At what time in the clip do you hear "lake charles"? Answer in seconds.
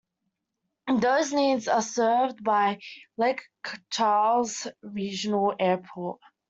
3.17-4.65